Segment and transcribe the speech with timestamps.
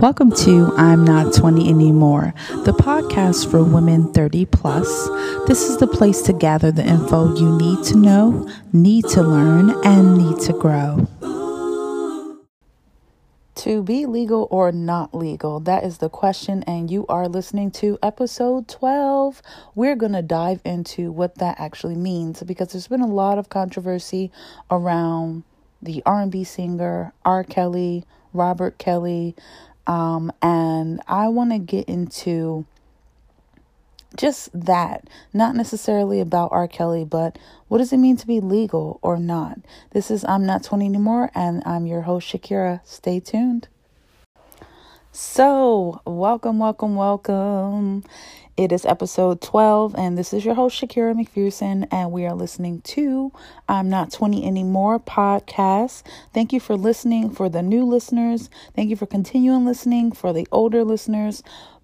[0.00, 4.86] Welcome to I'm Not 20 Anymore, the podcast for women 30 plus.
[5.46, 9.70] This is the place to gather the info you need to know, need to learn,
[9.86, 11.08] and need to grow.
[13.54, 15.60] To be legal or not legal?
[15.60, 19.40] That is the question, and you are listening to episode 12.
[19.74, 23.48] We're going to dive into what that actually means because there's been a lot of
[23.48, 24.30] controversy
[24.70, 25.44] around
[25.80, 27.44] the R&B singer R.
[27.44, 28.04] Kelly,
[28.34, 29.34] Robert Kelly,
[29.86, 32.66] um, and I want to get into
[34.16, 36.68] just that, not necessarily about R.
[36.68, 39.58] Kelly, but what does it mean to be legal or not?
[39.92, 42.80] This is I'm Not 20 Anymore, and I'm your host, Shakira.
[42.84, 43.68] Stay tuned.
[45.12, 48.04] So, welcome, welcome, welcome.
[48.56, 52.80] It is episode 12, and this is your host, Shakira McPherson, and we are listening
[52.82, 53.30] to
[53.68, 56.02] I'm Not 20 Anymore podcast.
[56.32, 58.48] Thank you for listening for the new listeners.
[58.74, 61.42] Thank you for continuing listening for the older listeners.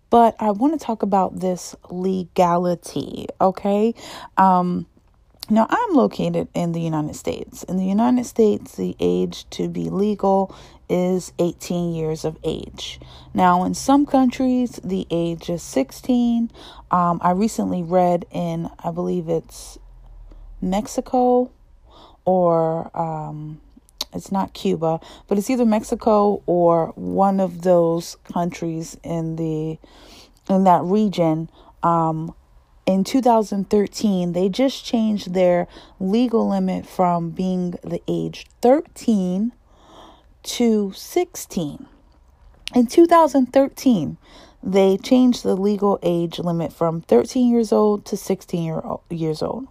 [0.09, 3.95] But I want to talk about this legality, okay?
[4.39, 4.87] Um,
[5.51, 7.65] now, I'm located in the United States.
[7.65, 10.55] In the United States, the age to be legal
[10.93, 13.01] is 18 years of age.
[13.33, 16.51] Now, in some countries, the age is 16.
[16.91, 19.79] Um, I recently read in, I believe it's
[20.61, 21.51] Mexico
[22.27, 23.63] or um,
[24.13, 29.79] it's not Cuba, but it's either Mexico or one of those countries in the
[30.51, 31.49] in that region.
[31.83, 32.35] Um,
[32.85, 39.53] in 2013, they just changed their legal limit from being the age 13
[40.43, 41.87] to 16.
[42.75, 44.17] In 2013,
[44.63, 49.67] they changed the legal age limit from 13 years old to 16 year years old.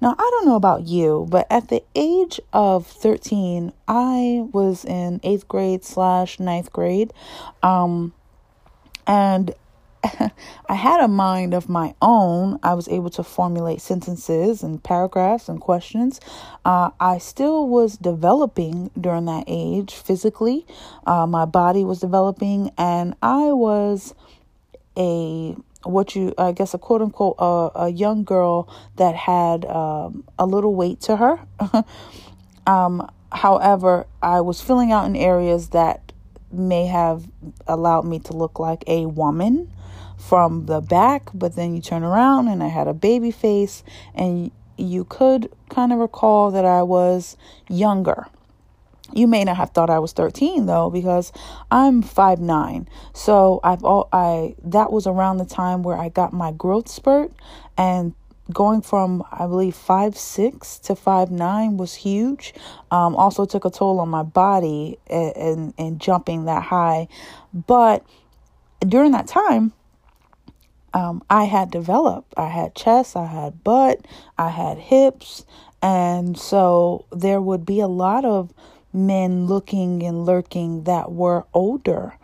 [0.00, 5.20] Now, I don't know about you, but at the age of 13, I was in
[5.24, 7.12] eighth grade slash ninth grade.
[7.64, 8.12] Um,
[9.06, 9.52] and
[10.68, 12.58] I had a mind of my own.
[12.62, 16.20] I was able to formulate sentences and paragraphs and questions.
[16.64, 20.66] Uh, I still was developing during that age physically.
[21.06, 24.14] Uh, my body was developing, and I was
[24.96, 30.24] a what you I guess a quote unquote uh, a young girl that had um,
[30.38, 31.40] a little weight to her.
[32.66, 36.12] um, however, I was filling out in areas that
[36.50, 37.28] may have
[37.66, 39.70] allowed me to look like a woman
[40.18, 43.82] from the back, but then you turn around and I had a baby face,
[44.14, 47.36] and you could kind of recall that I was
[47.68, 48.26] younger.
[49.12, 51.32] You may not have thought I was 13 though because
[51.70, 52.86] I'm 5'9.
[53.14, 57.32] So I've all I that was around the time where I got my growth spurt
[57.78, 58.14] and
[58.52, 62.52] going from I believe five six to five nine was huge.
[62.90, 67.08] Um, also took a toll on my body and, and, and jumping that high.
[67.54, 68.04] But
[68.86, 69.72] during that time,
[70.94, 72.34] um, I had developed.
[72.36, 74.06] I had chest, I had butt,
[74.36, 75.44] I had hips.
[75.82, 78.52] And so there would be a lot of
[78.92, 82.14] men looking and lurking that were older,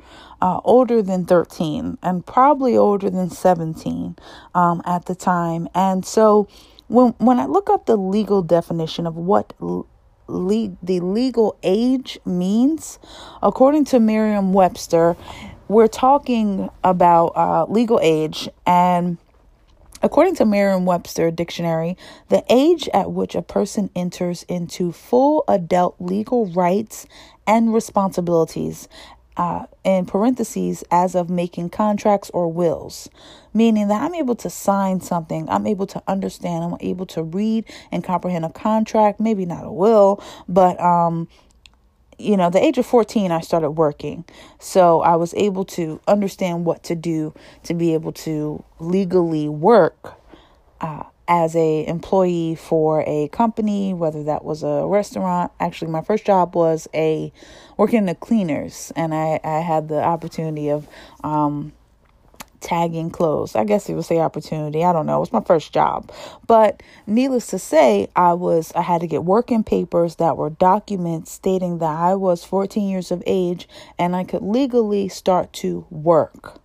[0.41, 4.17] uh, older than 13, and probably older than 17
[4.55, 5.69] um, at the time.
[5.75, 6.49] And so
[6.89, 9.85] when, when I look up the legal definition of what le-
[10.83, 12.99] the legal age means,
[13.43, 15.17] according to Merriam Webster,
[15.69, 19.19] we're talking about uh, legal age, and
[20.03, 21.97] according to Merriam Webster Dictionary,
[22.29, 27.07] the age at which a person enters into full adult legal rights
[27.47, 28.89] and responsibilities,
[29.37, 33.09] uh, in parentheses, as of making contracts or wills,
[33.53, 37.65] meaning that I'm able to sign something, I'm able to understand, I'm able to read
[37.91, 41.29] and comprehend a contract, maybe not a will, but um,
[42.19, 44.25] you know, the age of 14, I started working.
[44.59, 50.15] So I was able to understand what to do to be able to legally work
[50.81, 55.53] uh, as a employee for a company, whether that was a restaurant.
[55.59, 57.33] Actually, my first job was a
[57.77, 60.87] working in the cleaners, and I, I had the opportunity of
[61.23, 61.73] um,
[62.65, 63.55] tagging clothes.
[63.55, 64.85] I guess you would say opportunity.
[64.85, 65.19] I don't know.
[65.19, 66.11] It was my first job.
[66.47, 71.31] But needless to say, I was I had to get working papers that were documents
[71.31, 73.69] stating that I was 14 years of age
[73.99, 76.61] and I could legally start to work.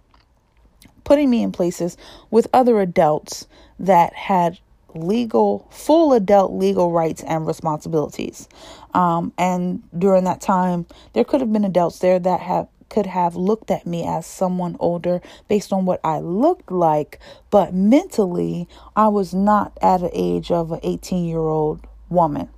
[1.03, 1.97] Putting me in places
[2.31, 3.47] with other adults
[3.77, 4.59] that had
[4.95, 8.47] legal, full adult legal rights and responsibilities.
[8.93, 13.35] Um, and during that time, there could have been adults there that have could have
[13.35, 17.19] looked at me as someone older based on what I looked like,
[17.49, 22.49] but mentally, I was not at an age of an 18 year old woman.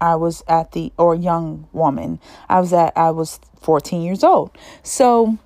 [0.00, 2.20] I was at the or young woman.
[2.48, 4.50] I was at I was 14 years old.
[4.82, 5.38] So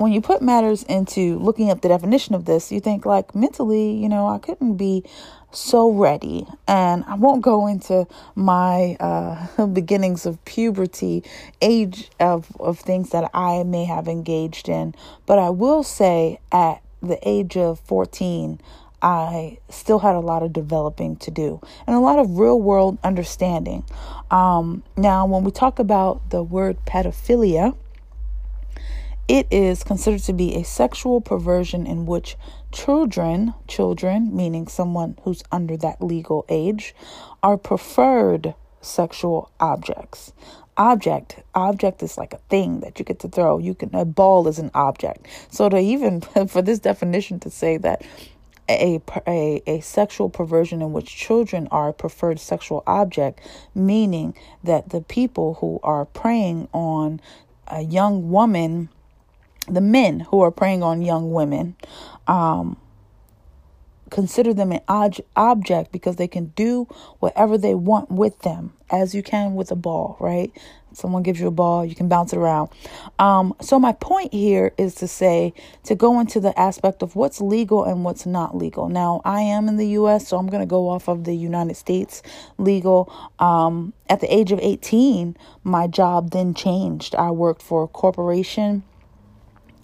[0.00, 3.92] when you put matters into looking up the definition of this, you think like mentally,
[3.92, 5.04] you know, I couldn't be
[5.52, 6.46] so ready.
[6.66, 11.24] And I won't go into my uh, beginnings of puberty,
[11.60, 14.94] age of, of things that I may have engaged in,
[15.26, 18.60] but I will say at the age of 14,
[19.02, 22.98] I still had a lot of developing to do and a lot of real world
[23.02, 23.84] understanding.
[24.30, 27.74] Um, now, when we talk about the word pedophilia,
[29.30, 32.36] it is considered to be a sexual perversion in which
[32.72, 36.96] children, children, meaning someone who's under that legal age,
[37.40, 40.32] are preferred sexual objects.
[40.76, 43.60] Object, object is like a thing that you get to throw.
[43.60, 45.28] You can a ball is an object.
[45.52, 48.02] So to even for this definition to say that
[48.68, 53.40] a, a, a sexual perversion in which children are a preferred sexual object,
[53.76, 54.34] meaning
[54.64, 57.20] that the people who are preying on
[57.68, 58.88] a young woman
[59.68, 61.76] the men who are preying on young women
[62.26, 62.76] um,
[64.10, 66.86] consider them an ob- object because they can do
[67.20, 70.52] whatever they want with them, as you can with a ball, right?
[70.92, 72.68] Someone gives you a ball, you can bounce it around.
[73.20, 75.54] Um, so, my point here is to say,
[75.84, 78.88] to go into the aspect of what's legal and what's not legal.
[78.88, 81.76] Now, I am in the US, so I'm going to go off of the United
[81.76, 82.22] States
[82.58, 83.12] legal.
[83.38, 87.14] Um, at the age of 18, my job then changed.
[87.14, 88.82] I worked for a corporation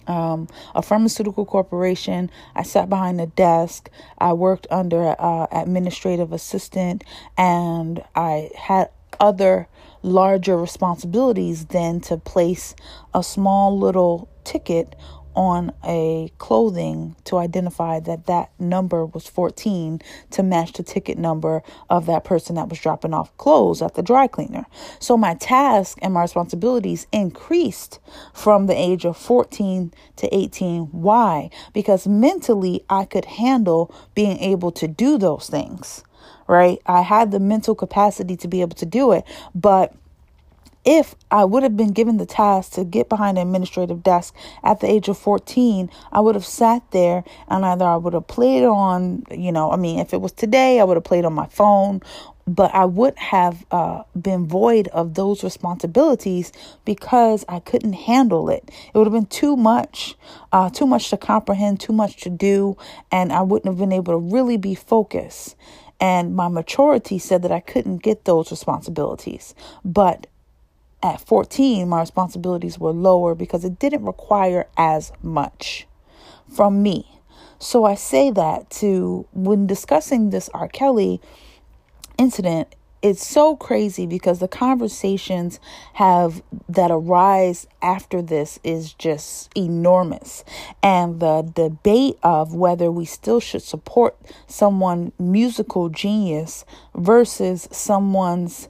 [0.07, 2.29] um, a pharmaceutical corporation.
[2.55, 3.89] I sat behind a desk.
[4.17, 7.03] I worked under uh, administrative assistant,
[7.37, 8.89] and I had
[9.19, 9.67] other
[10.03, 12.75] larger responsibilities than to place
[13.13, 14.95] a small little ticket
[15.37, 20.01] on a clothing to identify that that number was 14
[20.31, 21.61] to match the ticket number
[21.91, 24.65] of that person that was dropping off clothes at the dry cleaner.
[24.99, 27.99] So my task and my responsibilities increased
[28.33, 30.85] from the age of 14 to 18.
[30.85, 31.51] Why?
[31.71, 36.03] Because mentally I could handle being able to do those things,
[36.47, 36.79] right?
[36.87, 39.23] I had the mental capacity to be able to do it,
[39.53, 39.93] but
[40.85, 44.33] if I would have been given the task to get behind an administrative desk
[44.63, 48.27] at the age of 14, I would have sat there and either I would have
[48.27, 51.33] played on, you know, I mean, if it was today, I would have played on
[51.33, 52.01] my phone,
[52.47, 56.53] but I would have uh, been void of those responsibilities
[56.85, 58.71] because I couldn't handle it.
[58.93, 60.15] It would have been too much,
[60.53, 62.77] uh, too much to comprehend, too much to do,
[63.11, 65.55] and I wouldn't have been able to really be focused.
[65.99, 69.53] And my maturity said that I couldn't get those responsibilities.
[69.83, 70.27] But
[71.03, 75.87] at 14, my responsibilities were lower because it didn't require as much
[76.47, 77.19] from me.
[77.59, 80.67] So I say that to when discussing this R.
[80.67, 81.21] Kelly
[82.17, 85.59] incident, it's so crazy because the conversations
[85.93, 90.43] have that arise after this is just enormous
[90.81, 94.17] and the debate of whether we still should support
[94.47, 96.65] someone musical genius
[96.95, 98.67] versus someone's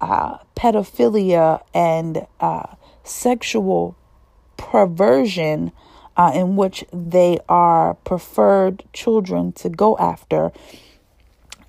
[0.00, 3.96] uh, pedophilia and uh, sexual
[4.56, 5.72] perversion
[6.16, 10.52] uh, in which they are preferred children to go after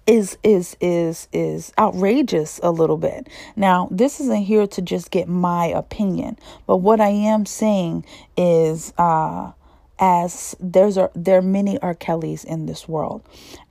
[0.07, 3.27] is is is is outrageous a little bit.
[3.55, 6.37] Now, this isn't here to just get my opinion,
[6.67, 8.05] but what I am saying
[8.37, 9.51] is uh
[9.97, 11.95] as there's a, there are many R.
[11.95, 13.21] Kellys in this world.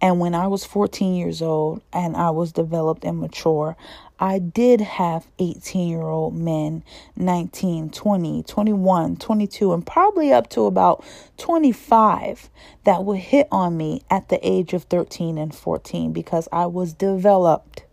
[0.01, 3.77] And when I was 14 years old and I was developed and mature,
[4.19, 6.85] I did have 18 year old men,
[7.17, 11.05] 19, 20, 21, 22, and probably up to about
[11.37, 12.49] 25
[12.85, 16.93] that would hit on me at the age of 13 and 14 because I was
[16.93, 17.85] developed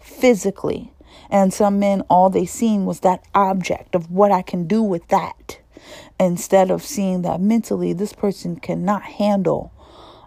[0.00, 0.92] physically.
[1.30, 5.06] And some men, all they seen was that object of what I can do with
[5.08, 5.60] that
[6.18, 9.72] instead of seeing that mentally this person cannot handle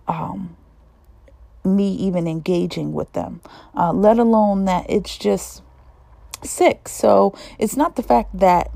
[0.08, 0.55] um,
[1.63, 3.41] me even engaging with them,
[3.75, 5.61] uh, let alone that it's just
[6.43, 6.87] sick.
[6.87, 8.71] So it's not the fact that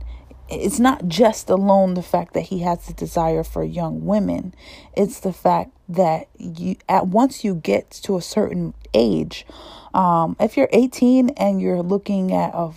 [0.48, 4.54] it's not just alone the fact that he has the desire for young women.
[4.96, 9.46] It's the fact that you at once you get to a certain age,
[9.94, 12.74] um, if you're 18 and you're looking at a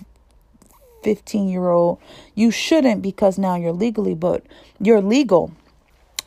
[1.02, 1.98] 15 year old,
[2.34, 4.44] you shouldn't because now you're legally, but
[4.80, 5.52] you're legal.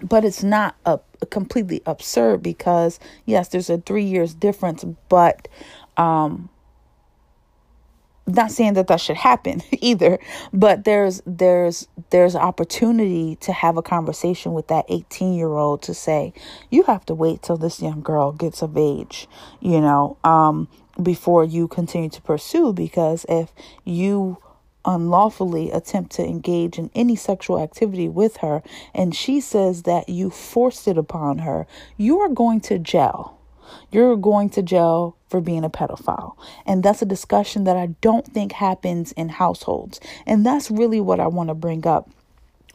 [0.01, 0.99] But it's not a, a
[1.29, 5.47] completely absurd because yes, there's a three years difference, but
[5.97, 6.49] um,
[8.27, 10.19] not saying that that should happen either
[10.53, 15.93] but there's there's there's opportunity to have a conversation with that 18 year old to
[15.93, 16.33] say
[16.69, 19.27] you have to wait till this young girl gets of age
[19.59, 20.67] you know um
[21.01, 23.51] before you continue to pursue because if
[23.85, 24.37] you
[24.85, 30.29] unlawfully attempt to engage in any sexual activity with her and she says that you
[30.29, 33.37] forced it upon her, you are going to jail.
[33.91, 36.35] You're going to jail for being a pedophile.
[36.65, 39.99] And that's a discussion that I don't think happens in households.
[40.25, 42.09] And that's really what I want to bring up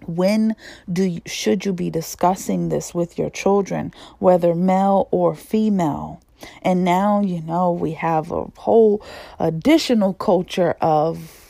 [0.05, 0.55] when
[0.93, 6.21] do you, should you be discussing this with your children whether male or female
[6.63, 9.03] and now you know we have a whole
[9.39, 11.46] additional culture of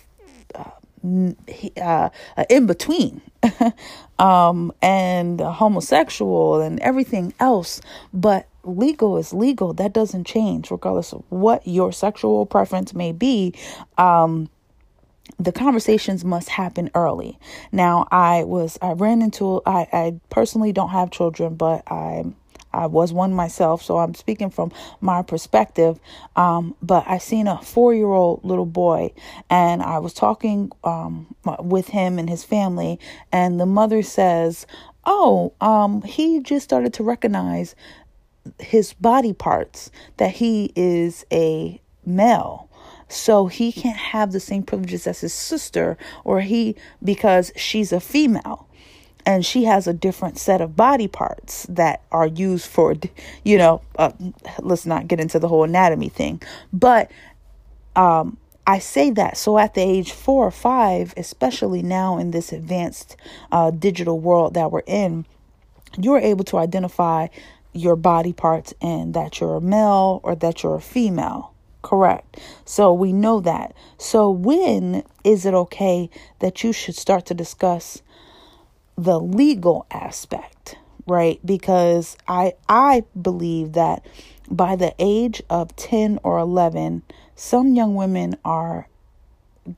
[1.80, 2.10] uh,
[2.48, 3.20] in between
[4.18, 7.80] um, and homosexual and everything else.
[8.12, 9.72] But legal is legal.
[9.72, 13.54] That doesn't change, regardless of what your sexual preference may be.
[13.98, 14.48] Um,
[15.38, 17.38] the conversations must happen early.
[17.72, 22.36] Now, I was, I ran into, I, I personally don't have children, but I'm
[22.76, 25.98] I was one myself, so I'm speaking from my perspective.
[26.36, 29.12] Um, but I seen a four year old little boy,
[29.50, 33.00] and I was talking um, with him and his family,
[33.32, 34.66] and the mother says,
[35.04, 37.74] "Oh, um, he just started to recognize
[38.58, 42.68] his body parts that he is a male."
[43.08, 48.00] So he can't have the same privileges as his sister, or he because she's a
[48.00, 48.66] female
[49.26, 52.94] and she has a different set of body parts that are used for
[53.44, 54.12] you know uh,
[54.60, 56.40] let's not get into the whole anatomy thing
[56.72, 57.10] but
[57.96, 62.52] um I say that so at the age four or five, especially now in this
[62.52, 63.16] advanced
[63.52, 65.24] uh, digital world that we're in,
[65.96, 67.28] you're able to identify
[67.72, 71.52] your body parts and that you're a male or that you're a female.
[71.82, 72.40] Correct.
[72.64, 73.72] So we know that.
[73.98, 78.02] So when is it okay that you should start to discuss
[78.96, 80.76] the legal aspect,
[81.06, 81.38] right?
[81.44, 84.04] Because I I believe that
[84.50, 87.02] by the age of 10 or 11,
[87.34, 88.88] some young women are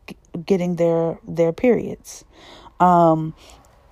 [0.06, 2.24] g- getting their their periods.
[2.80, 3.34] Um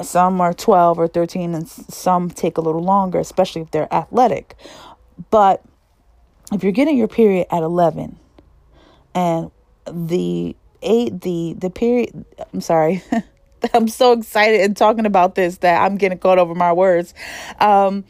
[0.03, 4.55] some are 12 or 13 and some take a little longer, especially if they're athletic.
[5.31, 5.65] But
[6.53, 8.19] if you're getting your period at 11
[9.15, 9.51] and
[9.91, 13.03] the eight the the period I'm sorry
[13.75, 17.15] I'm so excited and talking about this that I'm getting caught over my words.
[17.61, 18.05] Um,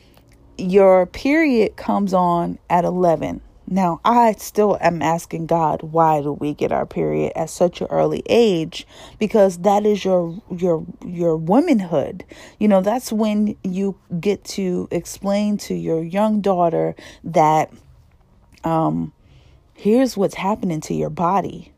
[0.59, 3.43] your period comes on at 11.
[3.69, 7.88] Now, I still am asking God, why do we get our period at such an
[7.91, 8.87] early age?
[9.19, 12.25] Because that is your your your womanhood.
[12.61, 17.73] You know, that's when you get to explain to your young daughter that
[18.62, 19.12] um
[19.75, 21.73] here's what's happening to your body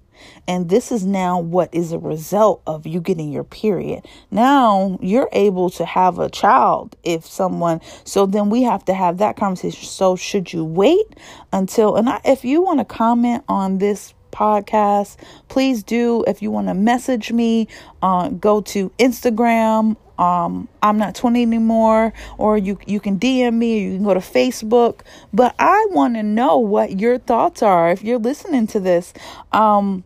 [0.46, 4.06] and this is now what is a result of you getting your period.
[4.30, 9.18] Now you're able to have a child if someone, so then we have to have
[9.18, 9.84] that conversation.
[9.84, 11.06] So should you wait
[11.52, 15.16] until, and I, if you want to comment on this podcast,
[15.48, 16.25] please do.
[16.26, 17.68] If you want to message me,
[18.02, 23.78] uh, go to Instagram um, I'm not 20 anymore, or you you can DM me,
[23.78, 25.00] you can go to Facebook.
[25.32, 29.14] But I want to know what your thoughts are if you're listening to this.
[29.52, 30.04] Um,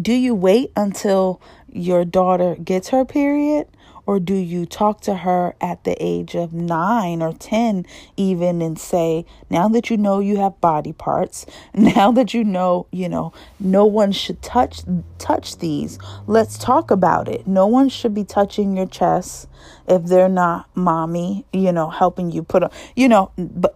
[0.00, 3.68] do you wait until your daughter gets her period?
[4.06, 7.86] Or do you talk to her at the age of nine or 10,
[8.18, 12.86] even, and say, now that you know you have body parts, now that you know,
[12.90, 14.82] you know, no one should touch,
[15.18, 17.46] touch these, let's talk about it.
[17.46, 19.48] No one should be touching your chest
[19.88, 23.73] if they're not mommy, you know, helping you put on, you know, but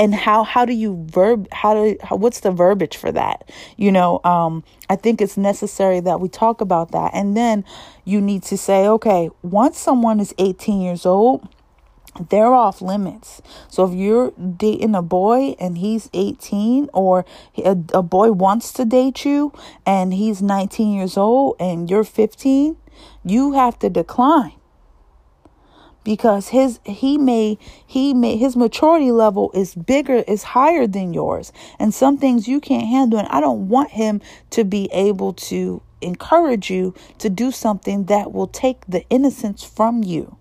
[0.00, 3.48] and how how do you verb how do how, what's the verbiage for that?
[3.76, 7.10] You know um i think it's necessary that we talk about that.
[7.12, 7.64] And then
[8.04, 11.46] you need to say okay once someone is 18 years old
[12.28, 13.40] they're off limits.
[13.68, 17.24] So if you're dating a boy and he's 18 or
[17.56, 19.52] a, a boy wants to date you
[19.86, 22.76] and he's 19 years old and you're 15,
[23.24, 24.59] you have to decline
[26.04, 31.52] because his he may he may his maturity level is bigger is higher than yours.
[31.78, 33.18] And some things you can't handle.
[33.18, 38.32] And I don't want him to be able to encourage you to do something that
[38.32, 40.36] will take the innocence from you.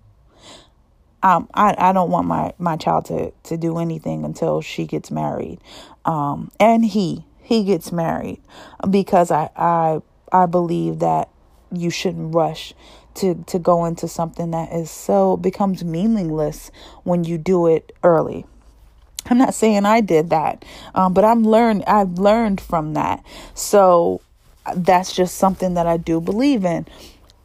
[1.21, 5.11] Um, I, I don't want my, my child to, to do anything until she gets
[5.11, 5.59] married.
[6.05, 8.41] Um, and he, he gets married
[8.89, 10.01] because I, I,
[10.31, 11.29] I believe that
[11.73, 12.73] you shouldn't rush
[13.19, 16.71] to to go into something that is so becomes meaningless
[17.03, 18.45] when you do it early.
[19.25, 21.83] I'm not saying I did that, um, but I'm learned.
[21.85, 23.23] I've learned from that.
[23.53, 24.21] So
[24.75, 26.87] that's just something that I do believe in.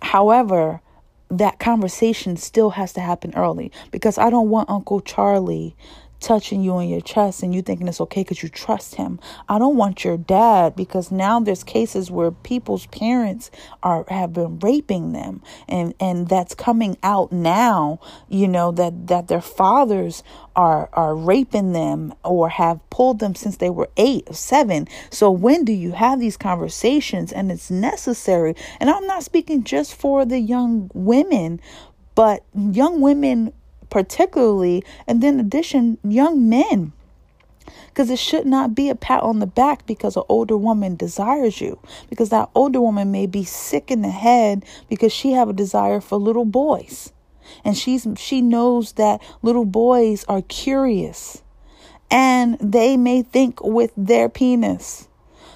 [0.01, 0.81] However,
[1.31, 5.75] that conversation still has to happen early because I don't want Uncle Charlie
[6.25, 9.21] touching you on your chest and you thinking it's okay because you trust him.
[9.47, 13.51] I don't want your dad because now there's cases where people's parents
[13.83, 19.29] are have been raping them and and that's coming out now, you know, that that
[19.29, 20.23] their fathers
[20.57, 24.89] are are raping them or have pulled them since they were eight or seven.
[25.11, 27.33] So when do you have these conversations?
[27.33, 28.55] And it's necessary.
[28.81, 31.61] And I'm not speaking just for the young women,
[32.15, 33.53] but young women
[33.91, 36.93] particularly, and then addition, young men.
[37.89, 41.61] Because it should not be a pat on the back because an older woman desires
[41.61, 41.79] you.
[42.11, 46.01] Because that older woman may be sick in the head because she have a desire
[46.01, 47.13] for little boys.
[47.65, 51.43] And she's she knows that little boys are curious
[52.11, 55.09] and they may think with their penis.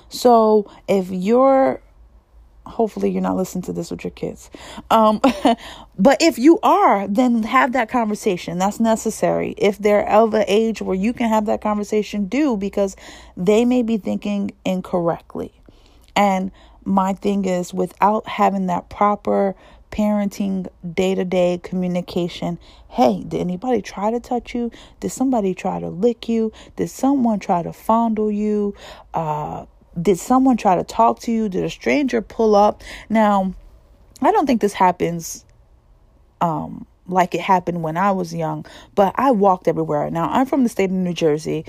[0.08, 1.80] So if you're
[2.68, 4.50] hopefully you're not listening to this with your kids.
[4.90, 5.20] Um,
[5.98, 8.58] but if you are, then have that conversation.
[8.58, 9.54] That's necessary.
[9.56, 12.96] If they're of the age where you can have that conversation, do because
[13.36, 15.52] they may be thinking incorrectly.
[16.14, 16.50] And
[16.84, 19.54] my thing is, without having that proper
[19.90, 22.58] parenting day to day communication.
[22.88, 24.70] Hey, did anybody try to touch you?
[25.00, 26.52] Did somebody try to lick you?
[26.76, 28.74] Did someone try to fondle you?
[29.14, 29.66] Uh,
[30.00, 31.48] did someone try to talk to you?
[31.48, 32.82] Did a stranger pull up?
[33.08, 33.54] Now,
[34.20, 35.44] I don't think this happens
[36.40, 40.10] um, like it happened when I was young, but I walked everywhere.
[40.10, 41.64] Now, I'm from the state of New Jersey,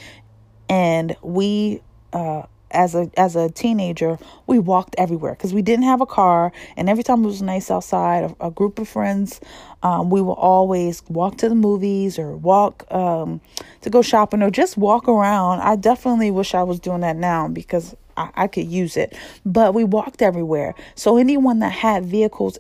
[0.68, 1.82] and we,
[2.14, 6.52] uh, as a as a teenager, we walked everywhere because we didn't have a car,
[6.78, 9.40] and every time it was nice outside, a, a group of friends,
[9.84, 13.42] um, we will always walk to the movies or walk um,
[13.82, 15.62] to go shopping or just walk around.
[15.62, 19.18] I definitely wish I was doing that now because I, I could use it.
[19.46, 20.76] But we walked everywhere.
[20.96, 22.58] So anyone that had vehicles,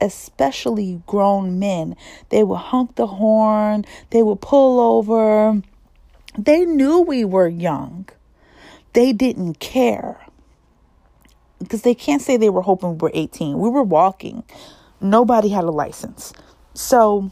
[0.00, 1.96] especially grown men,
[2.28, 5.62] they would honk the horn, they would pull over.
[6.36, 8.08] They knew we were young.
[8.92, 10.24] They didn't care.
[11.58, 13.58] Because they can't say they were hoping we were 18.
[13.58, 14.44] We were walking.
[15.00, 16.32] Nobody had a license.
[16.74, 17.30] So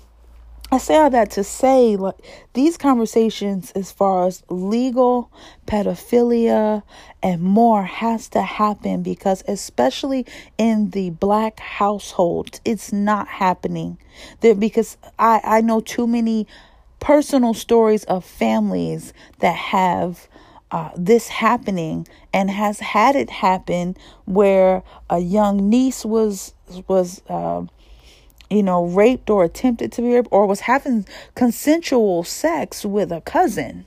[0.73, 2.17] I say all that to say like
[2.55, 5.31] these conversations as far as legal
[5.67, 6.83] pedophilia
[7.23, 10.27] and more has to happen because especially
[10.59, 13.97] in the black household it's not happening
[14.41, 16.49] there because I, I know too many
[16.99, 20.27] personal stories of families that have
[20.71, 26.55] uh, this happening and has had it happen where a young niece was
[26.89, 27.65] was uh,
[28.51, 33.21] you know, raped or attempted to be raped or was having consensual sex with a
[33.21, 33.87] cousin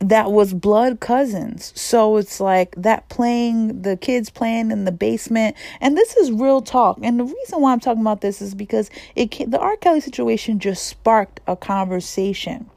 [0.00, 1.72] that was blood cousins.
[1.74, 5.56] So it's like that playing, the kids playing in the basement.
[5.80, 6.98] And this is real talk.
[7.02, 9.76] And the reason why I'm talking about this is because it the R.
[9.76, 12.70] Kelly situation just sparked a conversation.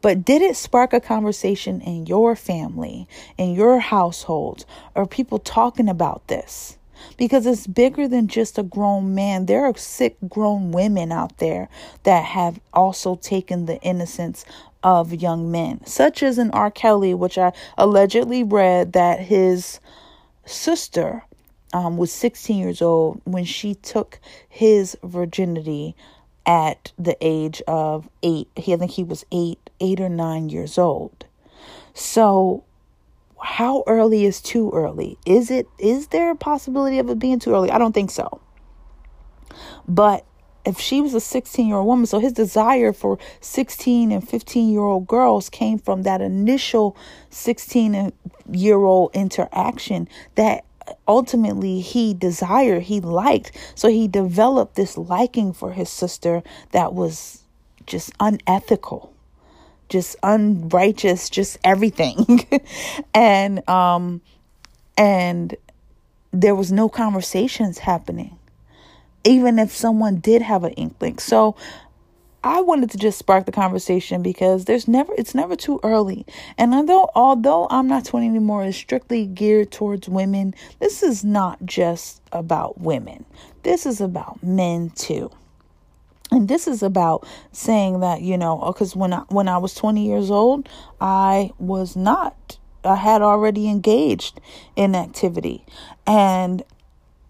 [0.00, 4.64] But did it spark a conversation in your family, in your household?
[4.94, 6.78] Are people talking about this?
[7.16, 9.46] because it's bigger than just a grown man.
[9.46, 11.68] There are sick grown women out there
[12.04, 14.44] that have also taken the innocence
[14.82, 16.70] of young men, such as in R.
[16.70, 19.80] Kelly, which I allegedly read that his
[20.44, 21.24] sister
[21.72, 25.94] um, was 16 years old when she took his virginity
[26.46, 28.48] at the age of eight.
[28.56, 31.26] He, I think he was eight, eight or nine years old.
[31.94, 32.64] So
[33.40, 35.18] how early is too early?
[35.26, 37.70] Is it is there a possibility of it being too early?
[37.70, 38.40] I don't think so.
[39.86, 40.24] But
[40.64, 44.70] if she was a 16 year old woman, so his desire for 16 and 15
[44.70, 46.96] year old girls came from that initial
[47.30, 48.12] 16
[48.50, 50.64] year old interaction that
[51.06, 53.52] ultimately he desired, he liked.
[53.74, 57.44] So he developed this liking for his sister that was
[57.86, 59.14] just unethical
[59.88, 62.46] just unrighteous, just everything.
[63.14, 64.20] and um
[64.96, 65.56] and
[66.32, 68.38] there was no conversations happening.
[69.24, 71.18] Even if someone did have an inkling.
[71.18, 71.56] So
[72.44, 76.24] I wanted to just spark the conversation because there's never it's never too early.
[76.56, 81.64] And although although I'm not 20 anymore is strictly geared towards women, this is not
[81.64, 83.24] just about women.
[83.64, 85.30] This is about men too
[86.30, 89.74] and this is about saying that you know uh, because when I, when I was
[89.74, 90.68] 20 years old
[91.00, 94.40] I was not I had already engaged
[94.76, 95.64] in activity
[96.06, 96.62] and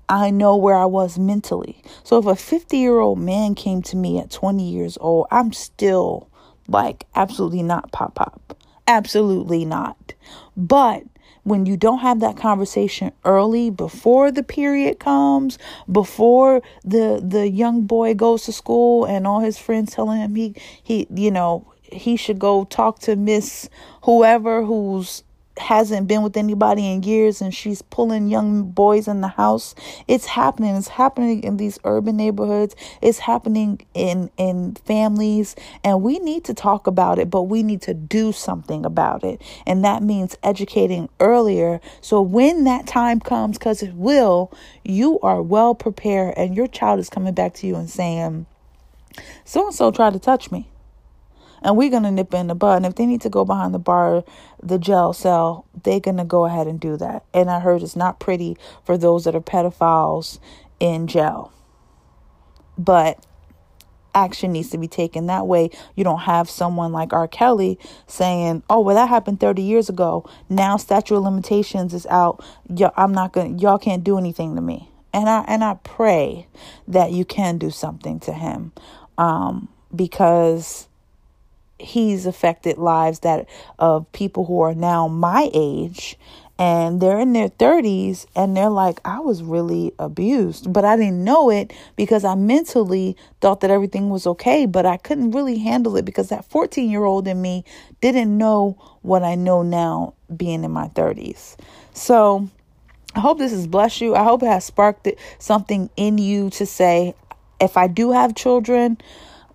[0.08, 1.82] I know where I was mentally.
[2.02, 5.52] So if a 50 year old man came to me at 20 years old, I'm
[5.52, 6.28] still
[6.66, 8.56] like absolutely not pop pop.
[8.86, 10.14] Absolutely not.
[10.56, 11.04] But
[11.48, 15.58] when you don't have that conversation early before the period comes
[15.90, 20.54] before the the young boy goes to school and all his friends telling him he
[20.82, 23.68] he you know he should go talk to Miss
[24.02, 25.24] whoever who's
[25.58, 29.74] hasn't been with anybody in years and she's pulling young boys in the house
[30.06, 30.74] it's happening.
[30.76, 32.74] It's happening in these urban neighborhoods.
[33.02, 35.56] It's happening in in families.
[35.84, 39.42] And we need to talk about it but we need to do something about it.
[39.66, 41.80] And that means educating earlier.
[42.00, 44.52] So when that time comes cuz it will
[44.84, 48.46] you are well prepared and your child is coming back to you and saying
[49.44, 50.68] so and so tried to touch me
[51.62, 52.76] and we're going to nip in the bud.
[52.76, 54.24] And if they need to go behind the bar,
[54.62, 57.24] the jail cell, they're going to go ahead and do that.
[57.34, 60.38] And I heard it's not pretty for those that are pedophiles
[60.80, 61.52] in jail.
[62.76, 63.24] But
[64.14, 65.26] action needs to be taken.
[65.26, 67.28] That way, you don't have someone like R.
[67.28, 70.24] Kelly saying, "Oh, well, that happened 30 years ago.
[70.48, 72.42] Now statute of limitations is out.
[72.68, 73.56] Y- I'm not gonna.
[73.56, 76.46] Y'all can't do anything to me." And I and I pray
[76.86, 78.72] that you can do something to him,
[79.16, 80.88] um, because
[81.78, 86.18] he's affected lives that of people who are now my age
[86.58, 91.22] and they're in their 30s and they're like I was really abused but I didn't
[91.22, 95.96] know it because I mentally thought that everything was okay but I couldn't really handle
[95.96, 97.64] it because that 14 year old in me
[98.00, 101.56] didn't know what I know now being in my 30s
[101.92, 102.48] so
[103.14, 104.14] I hope this has blessed you.
[104.14, 107.14] I hope it has sparked something in you to say
[107.60, 108.98] if I do have children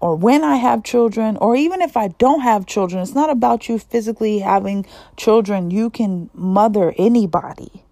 [0.03, 3.69] or when I have children, or even if I don't have children, it's not about
[3.69, 4.85] you physically having
[5.15, 5.71] children.
[5.71, 7.85] You can mother anybody.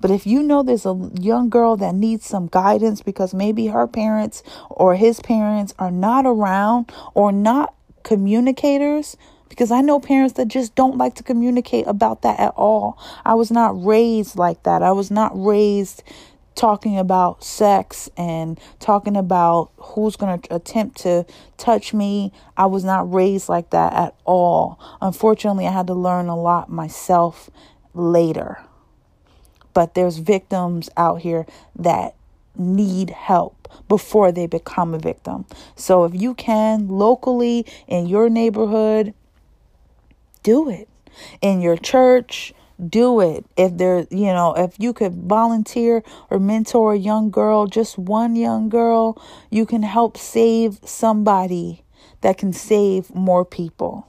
[0.00, 3.86] But if you know there's a young girl that needs some guidance because maybe her
[3.86, 9.18] parents or his parents are not around or not communicators,
[9.50, 12.98] because I know parents that just don't like to communicate about that at all.
[13.22, 14.82] I was not raised like that.
[14.82, 16.04] I was not raised
[16.60, 21.24] talking about sex and talking about who's going to attempt to
[21.56, 22.30] touch me.
[22.54, 24.78] I was not raised like that at all.
[25.00, 27.48] Unfortunately, I had to learn a lot myself
[27.94, 28.60] later.
[29.72, 31.46] But there's victims out here
[31.76, 32.14] that
[32.54, 35.46] need help before they become a victim.
[35.76, 39.14] So if you can locally in your neighborhood,
[40.42, 40.90] do it.
[41.40, 42.52] In your church,
[42.88, 43.44] do it.
[43.56, 48.36] If there, you know, if you could volunteer or mentor a young girl, just one
[48.36, 51.84] young girl, you can help save somebody
[52.20, 54.06] that can save more people.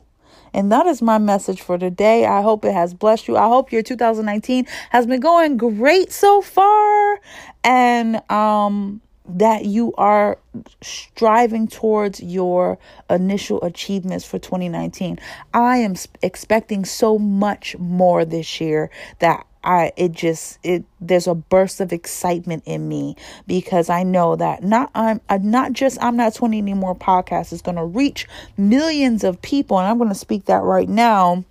[0.54, 2.26] And that is my message for today.
[2.26, 3.38] I hope it has blessed you.
[3.38, 7.20] I hope your 2019 has been going great so far.
[7.64, 10.38] And um that you are
[10.82, 12.78] striving towards your
[13.10, 15.20] initial achievements for 2019.
[15.54, 21.36] I am expecting so much more this year that I it just it there's a
[21.36, 26.18] burst of excitement in me because I know that not I'm, I'm not just I'm
[26.18, 30.16] not 20 anymore podcast is going to reach millions of people and I'm going to
[30.16, 31.46] speak that right now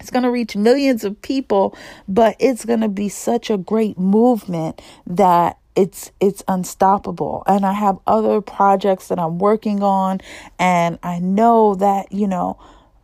[0.00, 1.76] it's going to reach millions of people,
[2.08, 7.42] but it's going to be such a great movement that it's it's unstoppable.
[7.46, 10.20] And i have other projects that i'm working on
[10.58, 12.58] and i know that you know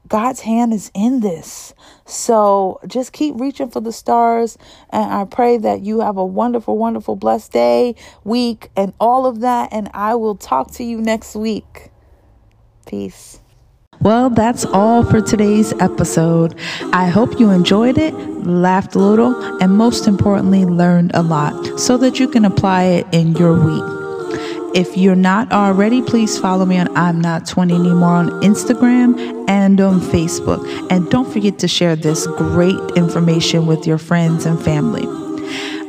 [0.09, 1.75] god's hand is in this.
[2.05, 4.59] So just keep reaching for the stars
[4.91, 9.41] and i pray that you have a wonderful wonderful blessed day week and all of
[9.41, 11.91] that and i will talk to you next week.
[12.87, 13.40] Peace
[14.01, 16.55] well, that's all for today's episode.
[16.93, 21.99] I hope you enjoyed it, laughed a little, and most importantly, learned a lot so
[21.99, 24.01] that you can apply it in your week.
[24.75, 29.81] If you're not already, please follow me on I'm Not 20 Anymore on Instagram and
[29.81, 30.65] on Facebook.
[30.91, 35.05] And don't forget to share this great information with your friends and family.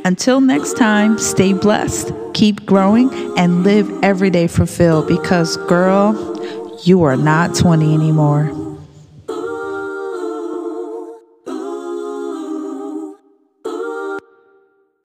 [0.04, 6.31] Until next time, stay blessed, keep growing, and live every day fulfilled because, girl,
[6.84, 8.61] you are not 20 anymore.